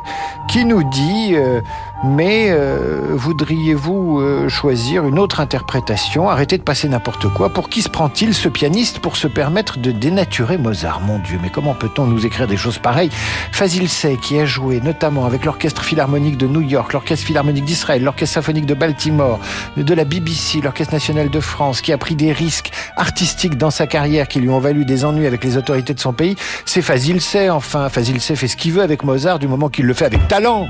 qui 0.49 0.65
nous 0.65 0.83
dit 0.91 1.35
euh, 1.35 1.61
mais 2.05 2.47
euh, 2.51 3.01
voudriez-vous 3.11 4.21
euh, 4.21 4.49
choisir 4.49 5.05
une 5.07 5.19
autre 5.19 5.41
interprétation? 5.41 6.29
Arrêtez 6.29 6.57
de 6.57 6.63
passer 6.63 6.89
n'importe 6.89 7.29
quoi. 7.29 7.51
Pour 7.51 7.69
qui 7.69 7.83
se 7.83 7.89
prend-il 7.89 8.35
ce 8.35 8.49
pianiste 8.49 9.01
pour 9.01 9.17
se 9.17 9.27
permettre 9.27 9.79
de 9.79 9.91
dénaturer 9.91 10.59
Mozart? 10.59 11.01
Mon 11.01 11.19
Dieu, 11.19 11.39
mais 11.43 11.51
comment 11.51 11.75
peut-on 11.75 12.07
nous 12.07 12.25
écrire 12.25 12.47
des 12.47 12.57
choses 12.57 12.79
pareilles? 12.79 13.11
Fazil 13.51 13.89
Qui 13.99 14.39
a 14.39 14.45
joué 14.45 14.81
notamment 14.81 15.27
avec 15.27 15.45
l'Orchestre 15.45 15.83
Philharmonique 15.83 16.37
de 16.37 16.47
New 16.47 16.61
York, 16.61 16.93
l'Orchestre 16.93 17.27
Philharmonique 17.27 17.65
d'Israël, 17.65 18.01
l'Orchestre 18.05 18.35
Symphonique 18.35 18.65
de 18.65 18.75
Baltimore, 18.75 19.41
de 19.77 19.93
la 19.93 20.05
BBC, 20.05 20.61
l'Orchestre 20.61 20.95
National 20.95 21.31
de 21.31 21.41
France, 21.41 21.81
qui 21.81 21.93
a 21.93 21.99
pris 21.99 22.15
des 22.15 22.31
risques 22.31 22.71
artistiques 22.97 23.59
dans 23.59 23.73
sa 23.73 23.89
carrière 23.89 24.29
qui 24.29 24.39
lui 24.39 24.51
ont 24.51 24.61
valu 24.61 24.85
des 24.85 25.05
ennuis 25.05 25.27
avec 25.27 25.43
les 25.43 25.57
autorités 25.57 25.95
de 25.95 26.01
son 26.01 26.13
pays, 26.13 26.37
c'est 26.65 26.81
Fazil 26.81 27.21
Say, 27.21 27.51
enfin. 27.51 27.89
Fazil 27.89 28.21
Say 28.21 28.37
fait 28.37 28.47
ce 28.47 28.57
qu'il 28.57 28.73
veut 28.73 28.83
avec 28.83 29.03
Mozart 29.03 29.41
du 29.41 29.49
moment 29.49 29.69
qu'il 29.69 29.87
le 29.87 29.95
fait 29.95 30.05
avec 30.05 30.29
talent. 30.29 30.69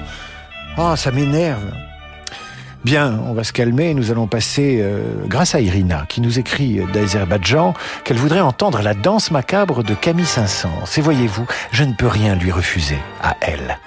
Ah, 0.79 0.97
ça 0.97 1.11
m'énerve. 1.11 1.71
Bien, 2.85 3.21
on 3.27 3.33
va 3.33 3.45
se 3.45 3.53
calmer. 3.53 3.93
Nous 3.93 4.11
allons 4.11 4.27
passer, 4.27 4.79
euh, 4.81 5.03
grâce 5.27 5.55
à 5.55 5.61
Irina, 5.61 6.07
qui 6.09 6.21
nous 6.21 6.39
écrit 6.39 6.81
d'Azerbaïdjan 6.93 7.75
qu'elle 8.05 8.17
voudrait 8.17 8.41
entendre 8.41 8.81
la 8.83 8.95
danse 8.95 9.31
macabre 9.31 9.83
de 9.83 9.95
Camille 9.95 10.27
Saint-Saëns. 10.27 10.85
Et 10.97 11.01
voyez-vous, 11.01 11.47
je 11.73 11.85
ne 11.85 11.93
peux 11.93 12.07
rien 12.07 12.37
lui 12.37 12.53
refuser 12.53 12.99
à 13.23 13.37
elle. 13.41 13.79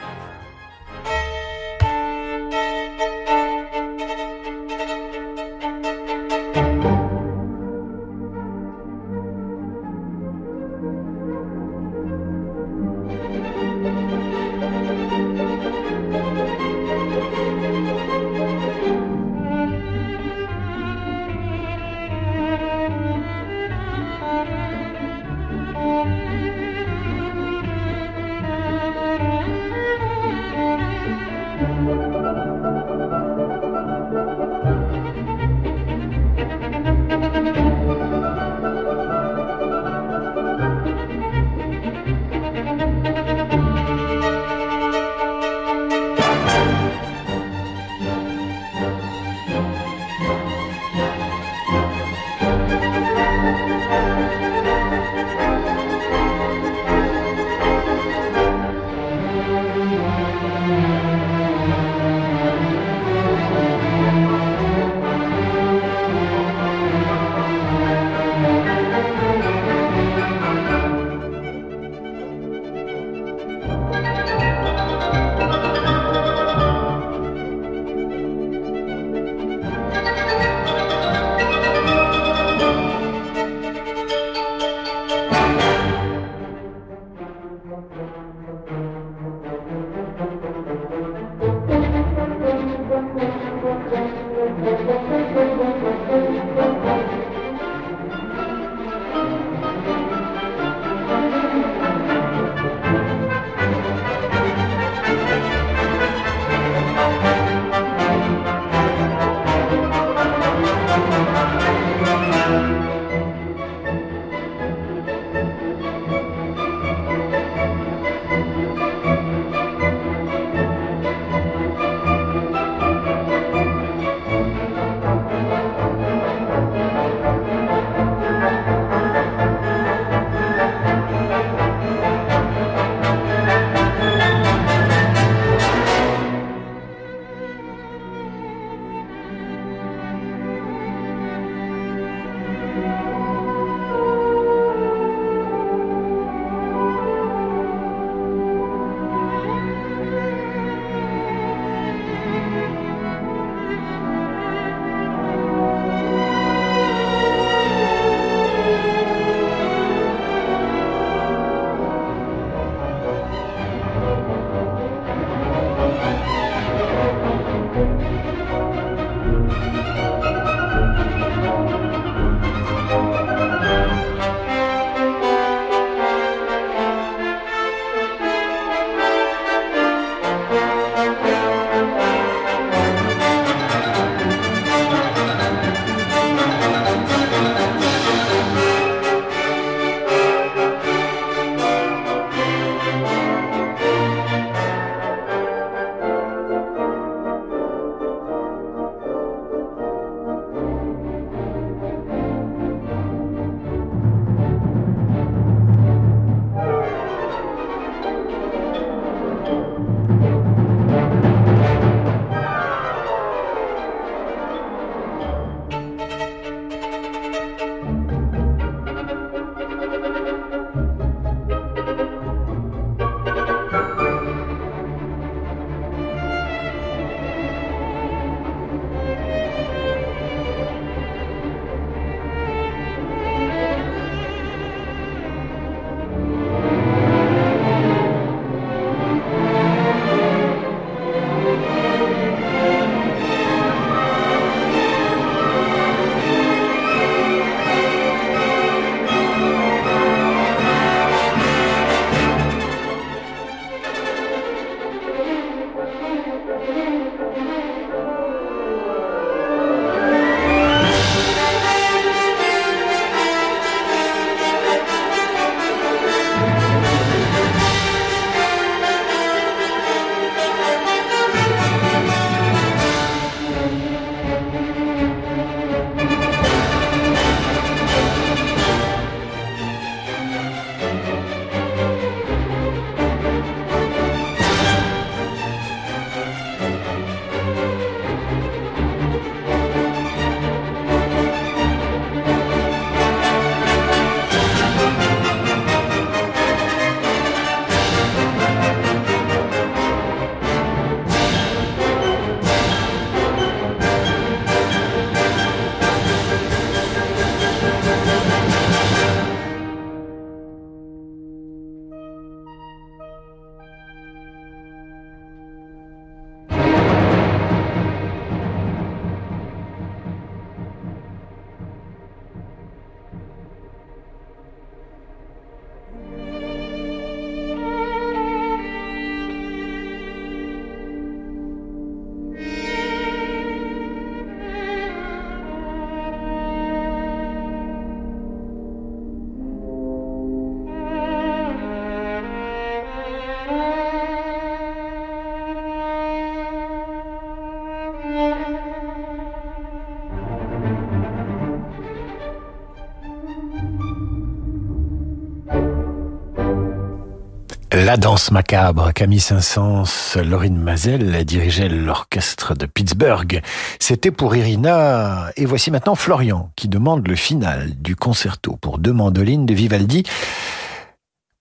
La 357.92 357.98
danse 357.98 358.32
macabre, 358.32 358.94
Camille 358.94 359.20
Saint-Saëns, 359.20 360.16
Laurine 360.24 360.56
Mazel 360.56 361.26
dirigeait 361.26 361.68
l'orchestre 361.68 362.56
de 362.56 362.66
Pittsburgh. 362.66 363.42
C'était 363.80 364.12
pour 364.12 364.34
Irina. 364.34 365.30
Et 365.36 365.44
voici 365.44 365.72
maintenant 365.72 365.96
Florian 365.96 366.52
qui 366.56 366.70
demande 366.70 367.06
le 367.06 367.18
final 367.18 367.72
du 367.76 367.98
concerto 367.98 368.56
pour 368.62 368.78
deux 368.78 368.94
mandolines 368.94 369.46
de 369.46 369.54
Vivaldi 369.54 370.06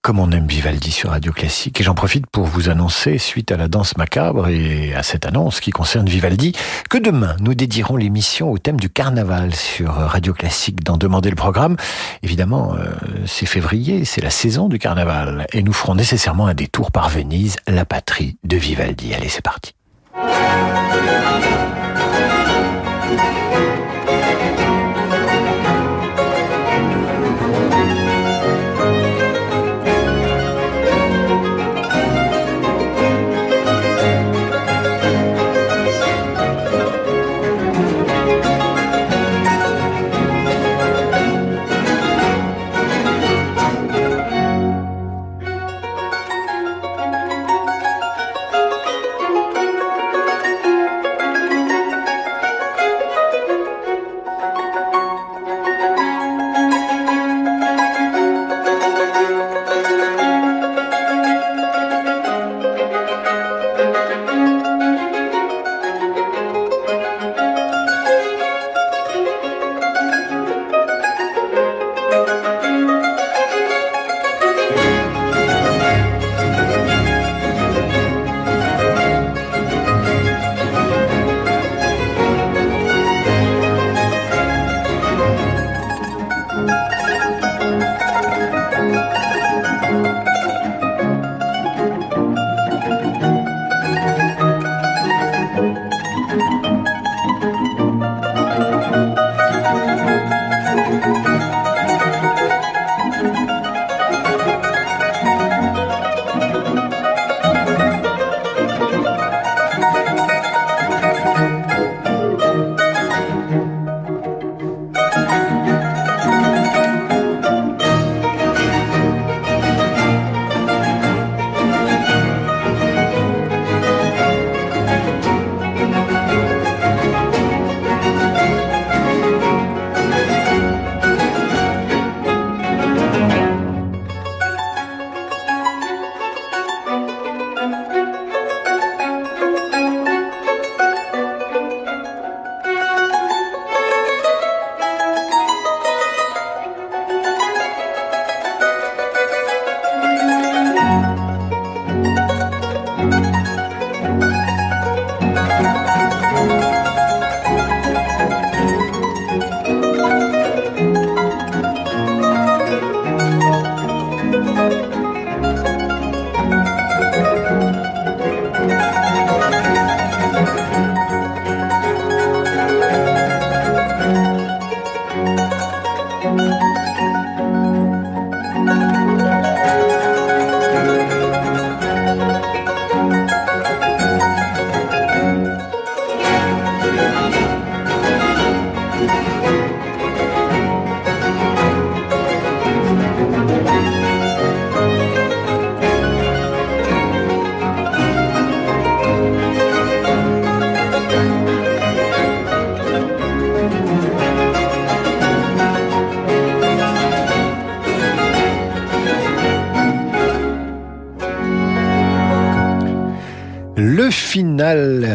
comme 0.02 0.18
on 0.18 0.30
aime 0.30 0.46
Vivaldi 0.46 0.90
sur 0.90 1.10
Radio 1.10 1.32
Classique. 1.32 1.80
Et 1.80 1.84
j'en 1.84 1.94
profite 1.94 2.26
pour 2.26 2.46
vous 2.46 2.68
annoncer, 2.68 3.18
suite 3.18 3.52
à 3.52 3.56
la 3.56 3.68
danse 3.68 3.96
macabre 3.96 4.48
et 4.48 4.94
à 4.94 5.02
cette 5.02 5.26
annonce 5.26 5.60
qui 5.60 5.70
concerne 5.70 6.08
Vivaldi, 6.08 6.52
que 6.88 6.98
demain, 6.98 7.36
nous 7.40 7.54
dédierons 7.54 7.96
l'émission 7.96 8.50
au 8.50 8.58
thème 8.58 8.80
du 8.80 8.88
carnaval 8.88 9.54
sur 9.54 9.92
Radio 9.92 10.32
Classique 10.32 10.82
dans 10.82 10.96
Demander 10.96 11.30
le 11.30 11.36
programme. 11.36 11.76
Évidemment, 12.22 12.74
euh, 12.74 12.92
c'est 13.26 13.46
février, 13.46 14.04
c'est 14.04 14.22
la 14.22 14.30
saison 14.30 14.68
du 14.68 14.78
carnaval. 14.78 15.46
Et 15.52 15.62
nous 15.62 15.72
ferons 15.72 15.94
nécessairement 15.94 16.46
un 16.46 16.54
détour 16.54 16.92
par 16.92 17.08
Venise, 17.08 17.56
la 17.66 17.84
patrie 17.84 18.36
de 18.44 18.56
Vivaldi. 18.56 19.14
Allez, 19.14 19.28
c'est 19.28 19.42
parti. 19.42 19.74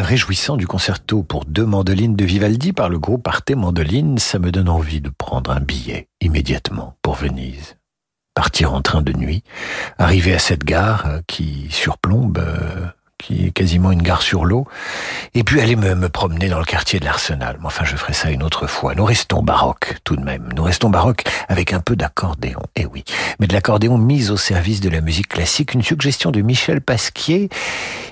Réjouissant 0.06 0.56
du 0.56 0.68
concerto 0.68 1.24
pour 1.24 1.44
deux 1.44 1.66
mandolines 1.66 2.14
de 2.14 2.24
Vivaldi 2.24 2.72
par 2.72 2.88
le 2.88 2.98
groupe 2.98 3.26
Arte 3.26 3.50
Mandoline, 3.50 4.18
ça 4.18 4.38
me 4.38 4.52
donne 4.52 4.68
envie 4.68 5.00
de 5.00 5.10
prendre 5.10 5.50
un 5.50 5.60
billet 5.60 6.08
immédiatement 6.20 6.96
pour 7.02 7.16
Venise. 7.16 7.76
Partir 8.32 8.72
en 8.72 8.82
train 8.82 9.02
de 9.02 9.12
nuit, 9.12 9.42
arriver 9.98 10.32
à 10.32 10.38
cette 10.38 10.62
gare 10.62 11.06
euh, 11.06 11.20
qui 11.26 11.66
surplombe 11.70 12.38
euh, 12.38 12.86
qui 13.18 13.46
est 13.46 13.50
quasiment 13.50 13.92
une 13.92 14.02
gare 14.02 14.22
sur 14.22 14.44
l'eau, 14.44 14.66
et 15.34 15.42
puis 15.42 15.60
aller 15.60 15.76
me, 15.76 15.94
me 15.94 16.08
promener 16.08 16.48
dans 16.48 16.58
le 16.58 16.64
quartier 16.64 17.00
de 17.00 17.04
l'Arsenal. 17.04 17.56
Mais 17.60 17.66
enfin, 17.66 17.84
je 17.84 17.96
ferai 17.96 18.12
ça 18.12 18.30
une 18.30 18.42
autre 18.42 18.66
fois. 18.66 18.94
Nous 18.94 19.04
restons 19.04 19.42
baroques, 19.42 19.96
tout 20.04 20.16
de 20.16 20.22
même. 20.22 20.48
Nous 20.54 20.62
restons 20.62 20.90
baroques 20.90 21.24
avec 21.48 21.72
un 21.72 21.80
peu 21.80 21.96
d'accordéon. 21.96 22.60
Eh 22.76 22.86
oui, 22.86 23.04
mais 23.38 23.46
de 23.46 23.52
l'accordéon 23.52 23.98
mis 23.98 24.30
au 24.30 24.36
service 24.36 24.80
de 24.80 24.90
la 24.90 25.00
musique 25.00 25.28
classique. 25.28 25.74
Une 25.74 25.82
suggestion 25.82 26.30
de 26.30 26.40
Michel 26.42 26.80
Pasquier. 26.80 27.48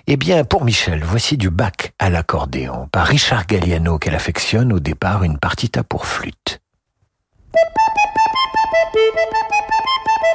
Eh 0.06 0.16
bien, 0.16 0.44
pour 0.44 0.64
Michel, 0.64 1.02
voici 1.04 1.36
du 1.36 1.50
bac 1.50 1.92
à 1.98 2.10
l'accordéon, 2.10 2.88
par 2.92 3.06
Richard 3.06 3.46
Galliano, 3.46 3.98
qu'elle 3.98 4.14
affectionne 4.14 4.72
au 4.72 4.80
départ 4.80 5.22
une 5.22 5.38
partita 5.38 5.82
pour 5.82 6.06
flûte. 6.06 6.60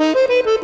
La 0.00 0.59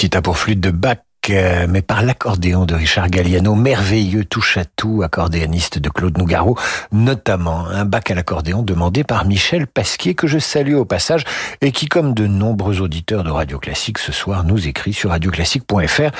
partita 0.00 0.22
pour 0.22 0.38
flûte 0.38 0.60
de 0.60 0.70
Bach 0.70 1.00
euh, 1.28 1.66
mais 1.68 1.82
par 1.82 2.02
l'accordéon 2.02 2.64
de 2.64 2.74
Richard 2.74 3.08
Galliano, 3.08 3.54
merveilleux 3.54 4.24
touche-à-tout 4.24 5.02
accordéoniste 5.02 5.78
de 5.78 5.88
Claude 5.88 6.16
Nougaro, 6.16 6.56
notamment 6.92 7.66
un 7.66 7.84
bac 7.84 8.10
à 8.10 8.14
l'accordéon 8.14 8.62
demandé 8.62 9.04
par 9.04 9.26
Michel 9.26 9.66
Pasquier, 9.66 10.14
que 10.14 10.26
je 10.26 10.38
salue 10.38 10.74
au 10.74 10.84
passage, 10.84 11.24
et 11.60 11.72
qui, 11.72 11.86
comme 11.86 12.14
de 12.14 12.26
nombreux 12.26 12.80
auditeurs 12.80 13.22
de 13.22 13.30
Radio 13.30 13.58
Classique 13.58 13.98
ce 13.98 14.12
soir, 14.12 14.44
nous 14.44 14.66
écrit 14.66 14.92
sur 14.92 15.10
radioclassique.fr 15.10 16.10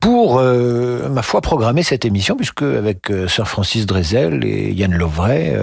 pour, 0.00 0.38
euh, 0.38 1.08
ma 1.08 1.22
foi, 1.22 1.40
programmer 1.40 1.82
cette 1.82 2.04
émission, 2.04 2.36
puisque 2.36 2.62
avec 2.62 3.10
euh, 3.10 3.28
Sir 3.28 3.48
Francis 3.48 3.86
Drezel 3.86 4.44
et 4.44 4.72
Yann 4.72 4.92
Lovray, 4.92 5.56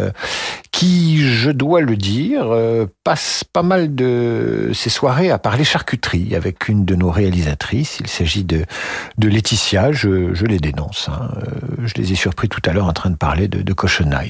qui, 0.80 1.28
je 1.28 1.52
dois 1.52 1.82
le 1.82 1.98
dire, 1.98 2.56
passe 3.04 3.44
pas 3.44 3.64
mal 3.64 3.96
de 3.96 4.72
ses 4.74 4.90
soirées 4.90 5.30
à 5.30 5.38
parler 5.38 5.66
charcuterie 5.66 6.38
avec 6.38 6.70
une 6.70 6.86
de 6.86 6.96
nos 6.96 7.12
réalisatrices. 7.12 7.98
Il 8.00 8.08
s'agit 8.08 8.46
de 8.46 8.66
Laetitia, 9.22 9.92
je, 9.92 10.32
les 10.46 10.60
dénonce. 10.60 11.10
Hein. 11.10 11.32
Euh, 11.36 11.84
je 11.84 11.96
les 11.96 12.14
ai 12.14 12.16
surpris 12.16 12.48
tout 12.48 12.62
à 12.66 12.72
l'heure 12.72 12.86
en 12.86 12.94
train 12.94 13.10
de 13.10 13.18
parler 13.18 13.50
de, 13.50 13.62
de. 13.62 13.76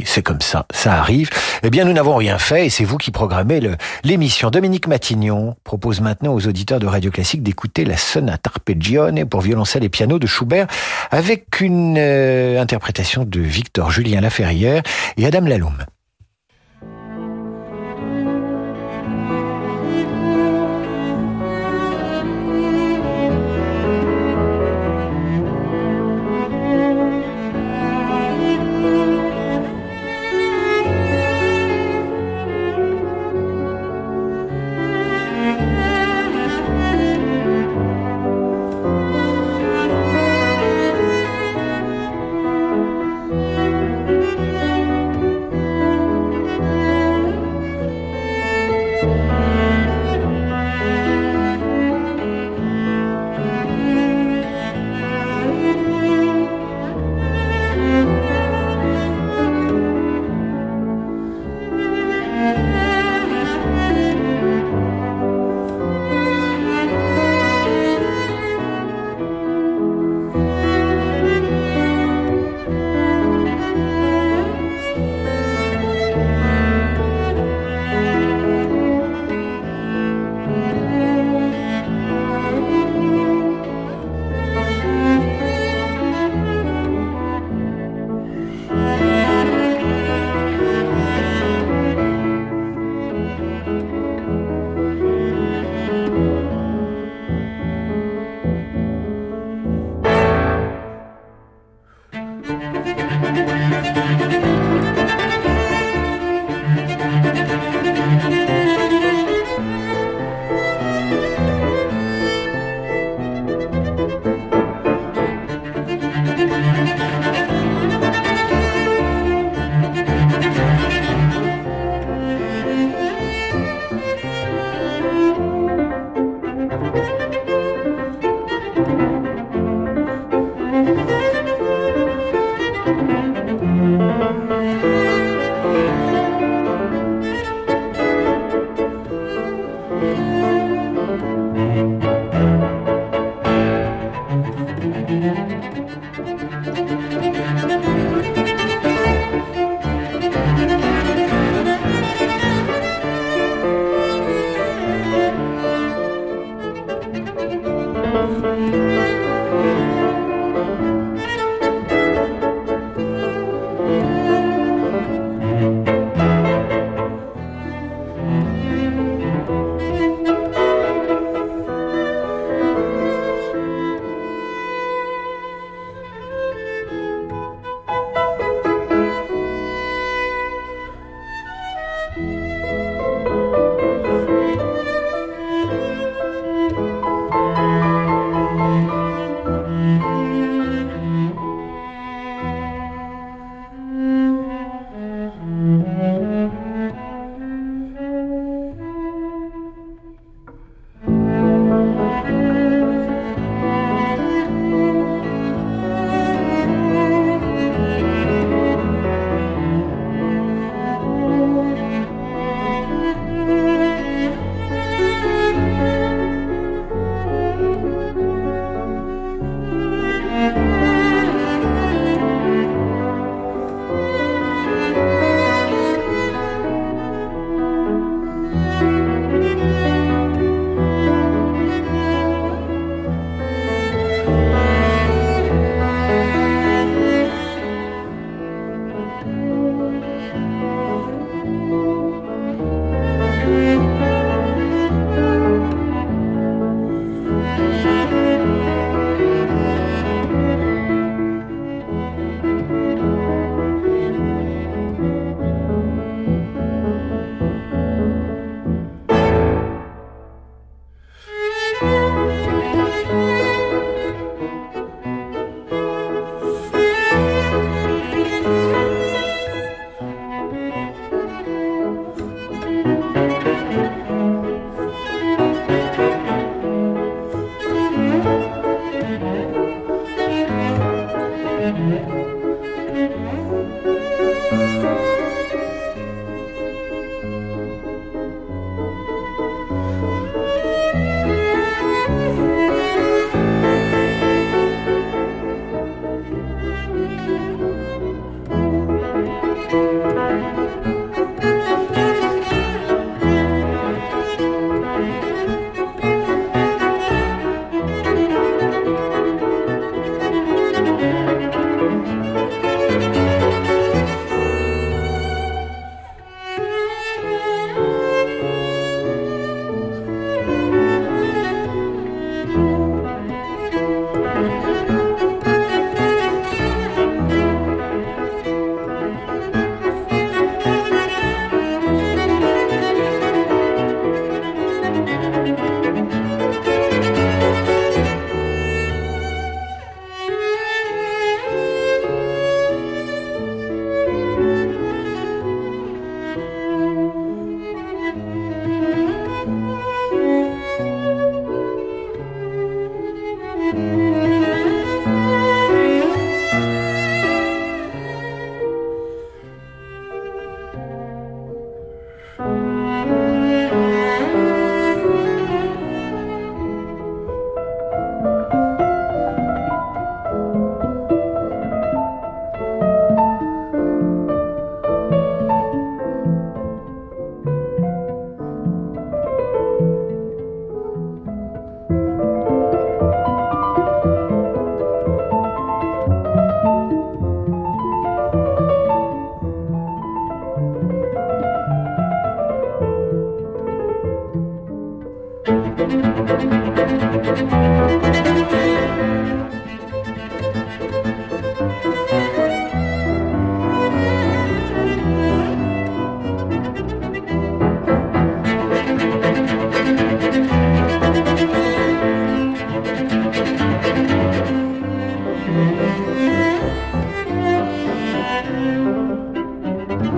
C'est 0.06 0.24
comme 0.24 0.42
ça, 0.42 0.66
ça 0.72 0.94
arrive. 0.94 1.30
Eh 1.62 1.70
bien, 1.70 1.86
nous 1.86 1.94
n'avons 1.94 2.16
rien 2.16 2.40
fait 2.40 2.66
et 2.66 2.70
c'est 2.72 2.84
vous 2.84 2.98
qui 2.98 3.12
programmez 3.12 3.62
l'émission. 4.04 4.50
Dominique 4.50 4.88
Matignon 4.88 5.56
propose 5.64 6.02
maintenant 6.02 6.34
aux 6.34 6.48
auditeurs 6.48 6.80
de 6.80 6.88
Radio 6.88 7.12
Classique 7.12 7.44
d'écouter 7.44 7.86
la 7.86 7.96
sonate 7.96 8.48
arpeggione 8.48 9.24
pour 9.26 9.42
violoncelle 9.42 9.84
et 9.84 9.90
piano 9.90 10.18
de 10.18 10.26
Schubert 10.26 10.66
avec 11.12 11.62
une 11.62 11.98
euh, 12.00 12.60
interprétation 12.60 13.24
de 13.24 13.40
Victor 13.40 13.92
Julien 13.92 14.22
Laferrière 14.22 14.82
et 15.16 15.28
Adam 15.28 15.42
Laloum. 15.42 15.78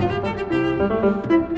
La 0.02 1.51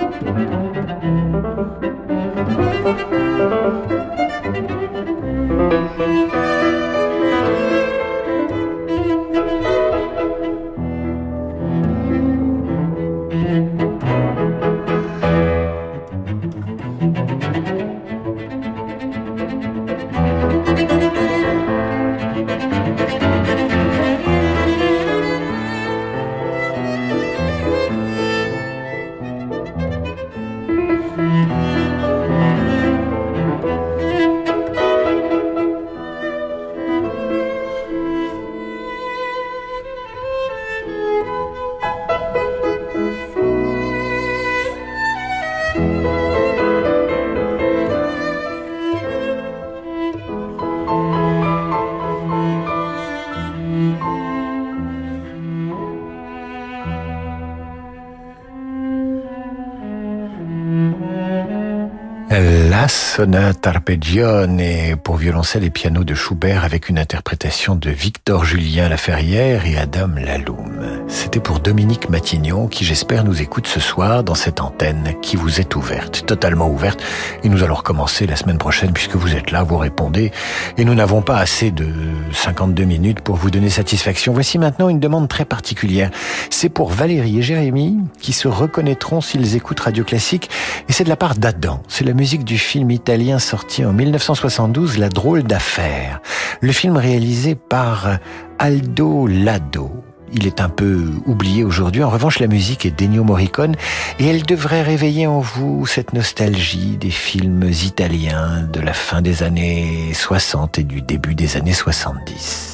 sonate 63.14 63.64
arpeggione 63.68 64.96
pour 65.04 65.18
violoncelle 65.18 65.62
et 65.62 65.70
piano 65.70 66.02
de 66.02 66.14
Schubert 66.14 66.64
avec 66.64 66.88
une 66.88 66.98
interprétation 66.98 67.76
de 67.76 67.88
Victor 67.88 68.44
Julien 68.44 68.88
Laferrière 68.88 69.66
et 69.66 69.78
Adam 69.78 70.08
Laloum. 70.16 70.73
C'était 71.14 71.38
pour 71.38 71.60
Dominique 71.60 72.10
Matignon 72.10 72.66
qui 72.66 72.84
j'espère 72.84 73.22
nous 73.22 73.40
écoute 73.40 73.68
ce 73.68 73.78
soir 73.78 74.24
dans 74.24 74.34
cette 74.34 74.60
antenne 74.60 75.14
qui 75.22 75.36
vous 75.36 75.60
est 75.60 75.76
ouverte, 75.76 76.26
totalement 76.26 76.68
ouverte. 76.68 77.00
Et 77.44 77.48
nous 77.48 77.62
allons 77.62 77.76
recommencer 77.76 78.26
la 78.26 78.34
semaine 78.34 78.58
prochaine 78.58 78.92
puisque 78.92 79.14
vous 79.14 79.36
êtes 79.36 79.52
là, 79.52 79.62
vous 79.62 79.78
répondez. 79.78 80.32
Et 80.76 80.84
nous 80.84 80.94
n'avons 80.96 81.22
pas 81.22 81.36
assez 81.36 81.70
de 81.70 81.86
52 82.32 82.82
minutes 82.82 83.20
pour 83.20 83.36
vous 83.36 83.52
donner 83.52 83.70
satisfaction. 83.70 84.32
Voici 84.32 84.58
maintenant 84.58 84.88
une 84.88 84.98
demande 84.98 85.28
très 85.28 85.44
particulière. 85.44 86.10
C'est 86.50 86.68
pour 86.68 86.90
Valérie 86.90 87.38
et 87.38 87.42
Jérémy 87.42 88.00
qui 88.20 88.32
se 88.32 88.48
reconnaîtront 88.48 89.20
s'ils 89.20 89.54
écoutent 89.54 89.80
Radio 89.80 90.02
Classique. 90.02 90.50
Et 90.88 90.92
c'est 90.92 91.04
de 91.04 91.10
la 91.10 91.16
part 91.16 91.36
d'Adam. 91.36 91.80
C'est 91.86 92.04
la 92.04 92.12
musique 92.12 92.44
du 92.44 92.58
film 92.58 92.90
italien 92.90 93.38
sorti 93.38 93.84
en 93.84 93.92
1972, 93.92 94.98
La 94.98 95.10
drôle 95.10 95.44
d'affaire. 95.44 96.20
Le 96.60 96.72
film 96.72 96.96
réalisé 96.96 97.54
par 97.54 98.18
Aldo 98.58 99.28
Lado. 99.28 99.92
Il 100.35 100.49
est 100.49 100.61
un 100.61 100.68
peu 100.68 101.12
oublié 101.26 101.62
aujourd'hui. 101.62 102.03
En 102.03 102.11
revanche, 102.11 102.41
la 102.41 102.49
musique 102.49 102.85
est 102.85 102.91
d'Ennio 102.91 103.22
Morricone 103.22 103.76
et 104.18 104.26
elle 104.26 104.43
devrait 104.43 104.82
réveiller 104.82 105.28
en 105.28 105.39
vous 105.39 105.87
cette 105.87 106.12
nostalgie 106.12 106.97
des 106.97 107.11
films 107.11 107.62
italiens 107.62 108.68
de 108.72 108.80
la 108.80 108.93
fin 108.93 109.22
des 109.22 109.45
années 109.45 110.12
60 110.12 110.80
et 110.80 110.85
du 110.85 111.03
début 111.03 111.37
des 111.37 111.57
années 111.57 111.72
70. 111.72 112.73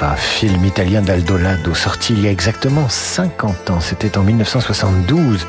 Buffa, 0.00 0.16
film 0.16 0.64
italien 0.64 1.02
d'Aldolado, 1.02 1.74
sorti 1.74 2.14
il 2.14 2.22
y 2.22 2.28
a 2.28 2.30
exactement 2.30 2.88
50 2.88 3.70
ans. 3.70 3.80
C'était 3.80 4.16
en 4.16 4.22
1972. 4.22 5.46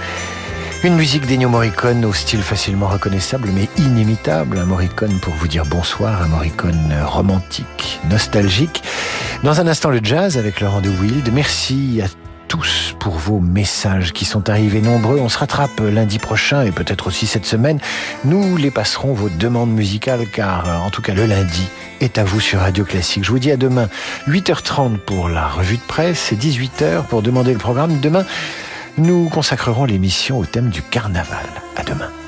Une 0.84 0.96
musique 0.96 1.26
d'Ennio 1.26 1.48
Morricone 1.48 2.04
au 2.04 2.12
style 2.12 2.42
facilement 2.42 2.88
reconnaissable 2.88 3.50
mais 3.54 3.70
inimitable. 3.78 4.58
Un 4.58 4.66
Morricone 4.66 5.20
pour 5.22 5.34
vous 5.36 5.48
dire 5.48 5.66
bonsoir, 5.66 6.22
un 6.22 6.28
Morricone 6.28 6.94
romantique, 7.06 8.02
nostalgique. 8.10 8.84
Dans 9.44 9.62
un 9.62 9.68
instant, 9.68 9.90
le 9.90 10.02
jazz 10.04 10.38
avec 10.38 10.60
Laurent 10.60 10.82
de 10.82 10.90
Wild. 10.90 11.32
Merci 11.34 12.02
à 12.04 12.10
tous 12.10 12.21
pour 13.02 13.16
vos 13.16 13.40
messages 13.40 14.14
qui 14.14 14.26
sont 14.26 14.48
arrivés 14.50 14.80
nombreux. 14.80 15.20
On 15.20 15.28
se 15.28 15.40
rattrape 15.40 15.82
lundi 15.82 16.20
prochain 16.20 16.64
et 16.64 16.72
peut-être 16.72 17.08
aussi 17.08 17.26
cette 17.26 17.48
semaine. 17.48 17.80
Nous 18.26 18.58
les 18.58 18.70
passerons 18.70 19.14
vos 19.14 19.28
demandes 19.28 19.72
musicales 19.72 20.28
car 20.32 20.86
en 20.86 20.92
tout 20.92 21.02
cas 21.02 21.16
le 21.16 21.26
lundi 21.26 21.68
est 22.00 22.20
à 22.20 22.24
vous 22.24 22.40
sur 22.40 22.60
Radio 22.60 22.86
Classique. 22.86 23.24
Je 23.24 23.32
vous 23.32 23.40
dis 23.40 23.52
à 23.52 23.58
demain 23.58 23.90
8h30 24.28 25.00
pour 25.00 25.30
la 25.30 25.48
revue 25.48 25.78
de 25.78 25.82
presse 25.82 26.32
et 26.32 26.36
18h 26.36 27.06
pour 27.06 27.24
demander 27.24 27.54
le 27.54 27.60
programme. 27.60 28.00
Demain, 28.00 28.26
nous 29.00 29.30
consacrerons 29.30 29.86
l'émission 29.86 30.38
au 30.38 30.46
thème 30.46 30.70
du 30.70 30.84
carnaval. 30.84 31.46
À 31.76 31.84
demain. 31.84 32.21